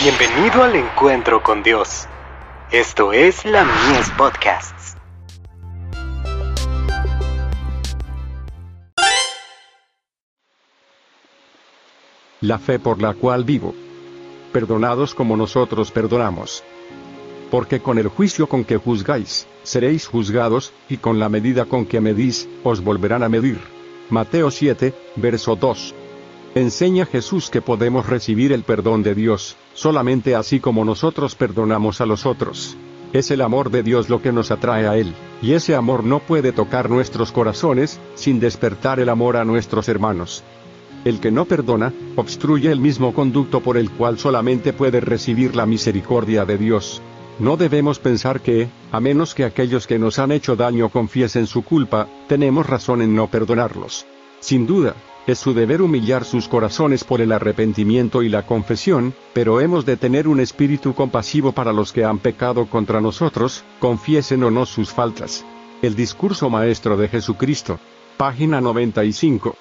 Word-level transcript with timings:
Bienvenido 0.00 0.62
al 0.62 0.76
encuentro 0.76 1.42
con 1.42 1.64
Dios. 1.64 2.06
Esto 2.70 3.12
es 3.12 3.44
la 3.44 3.64
Mies 3.64 4.08
Podcasts. 4.10 4.96
La 12.40 12.60
fe 12.60 12.78
por 12.78 13.02
la 13.02 13.14
cual 13.14 13.42
vivo. 13.42 13.74
Perdonados 14.52 15.16
como 15.16 15.36
nosotros 15.36 15.90
perdonamos. 15.90 16.62
Porque 17.50 17.80
con 17.80 17.98
el 17.98 18.06
juicio 18.06 18.48
con 18.48 18.64
que 18.64 18.76
juzgáis, 18.76 19.48
seréis 19.64 20.06
juzgados, 20.06 20.72
y 20.88 20.98
con 20.98 21.18
la 21.18 21.28
medida 21.28 21.64
con 21.64 21.86
que 21.86 22.00
medís, 22.00 22.48
os 22.62 22.84
volverán 22.84 23.24
a 23.24 23.28
medir. 23.28 23.58
Mateo 24.10 24.52
7, 24.52 24.94
verso 25.16 25.56
2. 25.56 25.92
Enseña 26.58 27.06
Jesús 27.06 27.50
que 27.50 27.62
podemos 27.62 28.06
recibir 28.06 28.50
el 28.52 28.64
perdón 28.64 29.04
de 29.04 29.14
Dios, 29.14 29.54
solamente 29.74 30.34
así 30.34 30.58
como 30.58 30.84
nosotros 30.84 31.36
perdonamos 31.36 32.00
a 32.00 32.06
los 32.06 32.26
otros. 32.26 32.76
Es 33.12 33.30
el 33.30 33.42
amor 33.42 33.70
de 33.70 33.84
Dios 33.84 34.08
lo 34.08 34.20
que 34.20 34.32
nos 34.32 34.50
atrae 34.50 34.88
a 34.88 34.96
Él, 34.96 35.14
y 35.40 35.52
ese 35.52 35.76
amor 35.76 36.02
no 36.02 36.18
puede 36.18 36.50
tocar 36.50 36.90
nuestros 36.90 37.30
corazones, 37.30 38.00
sin 38.16 38.40
despertar 38.40 38.98
el 38.98 39.08
amor 39.08 39.36
a 39.36 39.44
nuestros 39.44 39.88
hermanos. 39.88 40.42
El 41.04 41.20
que 41.20 41.30
no 41.30 41.44
perdona, 41.44 41.92
obstruye 42.16 42.72
el 42.72 42.80
mismo 42.80 43.14
conducto 43.14 43.60
por 43.60 43.76
el 43.76 43.88
cual 43.92 44.18
solamente 44.18 44.72
puede 44.72 44.98
recibir 44.98 45.54
la 45.54 45.64
misericordia 45.64 46.44
de 46.44 46.58
Dios. 46.58 47.00
No 47.38 47.56
debemos 47.56 48.00
pensar 48.00 48.40
que, 48.40 48.68
a 48.90 48.98
menos 48.98 49.32
que 49.36 49.44
aquellos 49.44 49.86
que 49.86 50.00
nos 50.00 50.18
han 50.18 50.32
hecho 50.32 50.56
daño 50.56 50.88
confiesen 50.88 51.46
su 51.46 51.62
culpa, 51.62 52.08
tenemos 52.26 52.66
razón 52.66 53.00
en 53.00 53.14
no 53.14 53.28
perdonarlos. 53.28 54.06
Sin 54.40 54.66
duda, 54.66 54.96
es 55.28 55.38
su 55.38 55.52
deber 55.52 55.82
humillar 55.82 56.24
sus 56.24 56.48
corazones 56.48 57.04
por 57.04 57.20
el 57.20 57.32
arrepentimiento 57.32 58.22
y 58.22 58.30
la 58.30 58.46
confesión, 58.46 59.12
pero 59.34 59.60
hemos 59.60 59.84
de 59.84 59.98
tener 59.98 60.26
un 60.26 60.40
espíritu 60.40 60.94
compasivo 60.94 61.52
para 61.52 61.74
los 61.74 61.92
que 61.92 62.02
han 62.02 62.18
pecado 62.18 62.64
contra 62.64 63.02
nosotros, 63.02 63.62
confiesen 63.78 64.42
o 64.42 64.50
no 64.50 64.64
sus 64.64 64.90
faltas. 64.90 65.44
El 65.82 65.94
discurso 65.94 66.48
maestro 66.48 66.96
de 66.96 67.08
Jesucristo. 67.08 67.78
Página 68.16 68.62
95. 68.62 69.54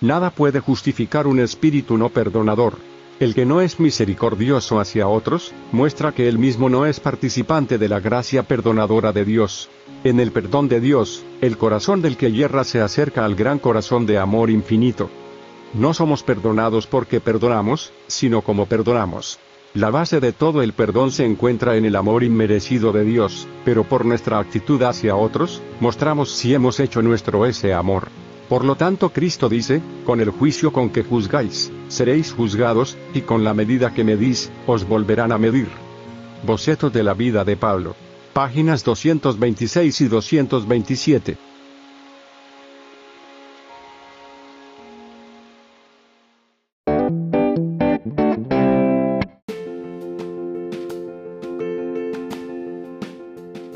Nada 0.00 0.30
puede 0.30 0.60
justificar 0.60 1.26
un 1.26 1.40
espíritu 1.40 1.98
no 1.98 2.10
perdonador. 2.10 2.78
El 3.18 3.34
que 3.34 3.44
no 3.44 3.60
es 3.60 3.80
misericordioso 3.80 4.78
hacia 4.78 5.08
otros, 5.08 5.52
muestra 5.72 6.12
que 6.12 6.28
él 6.28 6.38
mismo 6.38 6.70
no 6.70 6.86
es 6.86 7.00
participante 7.00 7.78
de 7.78 7.88
la 7.88 7.98
gracia 7.98 8.44
perdonadora 8.44 9.12
de 9.12 9.24
Dios. 9.24 9.70
En 10.02 10.18
el 10.18 10.32
perdón 10.32 10.68
de 10.68 10.80
Dios, 10.80 11.22
el 11.42 11.58
corazón 11.58 12.00
del 12.00 12.16
que 12.16 12.32
hierra 12.32 12.64
se 12.64 12.80
acerca 12.80 13.26
al 13.26 13.34
gran 13.34 13.58
corazón 13.58 14.06
de 14.06 14.16
amor 14.16 14.48
infinito. 14.48 15.10
No 15.74 15.92
somos 15.92 16.22
perdonados 16.22 16.86
porque 16.86 17.20
perdonamos, 17.20 17.92
sino 18.06 18.40
como 18.40 18.64
perdonamos. 18.64 19.38
La 19.74 19.90
base 19.90 20.18
de 20.18 20.32
todo 20.32 20.62
el 20.62 20.72
perdón 20.72 21.12
se 21.12 21.26
encuentra 21.26 21.76
en 21.76 21.84
el 21.84 21.96
amor 21.96 22.24
inmerecido 22.24 22.92
de 22.92 23.04
Dios, 23.04 23.46
pero 23.62 23.84
por 23.84 24.06
nuestra 24.06 24.38
actitud 24.38 24.82
hacia 24.82 25.16
otros, 25.16 25.60
mostramos 25.80 26.30
si 26.30 26.54
hemos 26.54 26.80
hecho 26.80 27.02
nuestro 27.02 27.44
ese 27.44 27.74
amor. 27.74 28.08
Por 28.48 28.64
lo 28.64 28.76
tanto 28.76 29.10
Cristo 29.10 29.50
dice, 29.50 29.82
con 30.06 30.22
el 30.22 30.30
juicio 30.30 30.72
con 30.72 30.88
que 30.88 31.04
juzgáis, 31.04 31.70
seréis 31.88 32.32
juzgados, 32.32 32.96
y 33.12 33.20
con 33.20 33.44
la 33.44 33.52
medida 33.52 33.92
que 33.92 34.02
medís, 34.02 34.50
os 34.66 34.88
volverán 34.88 35.30
a 35.30 35.36
medir. 35.36 35.68
Boceto 36.42 36.88
de 36.88 37.02
la 37.02 37.12
vida 37.12 37.44
de 37.44 37.58
Pablo. 37.58 37.94
Páginas 38.32 38.84
226 38.84 40.00
y 40.00 40.08
227. 40.08 41.36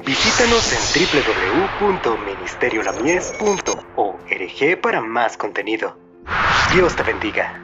Visítanos 0.07 0.73
en 0.73 0.79
www.ministeriolamies.org 1.81 4.81
para 4.81 5.01
más 5.01 5.37
contenido. 5.37 5.99
Dios 6.73 6.95
te 6.95 7.03
bendiga. 7.03 7.61